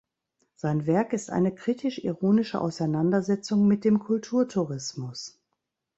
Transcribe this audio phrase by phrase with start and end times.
[0.55, 5.39] Sein Werk ist eine kritisch-ironische Auseinandersetzung mit dem Kulturtourismus.